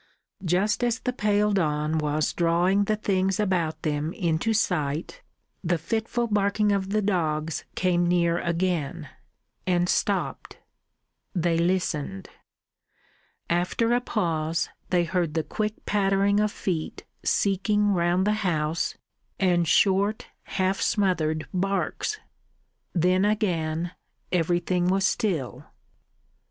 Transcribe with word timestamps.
Just 0.43 0.83
as 0.83 0.97
the 0.97 1.13
pale 1.13 1.51
dawn 1.51 1.99
was 1.99 2.33
drawing 2.33 2.85
the 2.85 2.95
things 2.95 3.39
about 3.39 3.83
them 3.83 4.13
into 4.13 4.51
sight, 4.51 5.21
the 5.63 5.77
fitful 5.77 6.25
barking 6.25 6.71
of 6.71 6.89
dogs 7.05 7.65
came 7.75 8.07
near 8.07 8.39
again, 8.39 9.09
and 9.67 9.87
stopped. 9.87 10.57
They 11.35 11.55
listened. 11.59 12.29
After 13.47 13.93
a 13.93 14.01
pause 14.01 14.69
they 14.89 15.03
heard 15.03 15.35
the 15.35 15.43
quick 15.43 15.85
pattering 15.85 16.39
of 16.39 16.51
feet 16.51 17.05
seeking 17.23 17.89
round 17.93 18.25
the 18.25 18.33
house, 18.41 18.97
and 19.39 19.67
short, 19.67 20.25
half 20.57 20.81
smothered 20.81 21.47
barks. 21.53 22.17
Then 22.93 23.23
again 23.23 23.91
everything 24.31 24.87
was 24.87 25.05
still. 25.05 25.67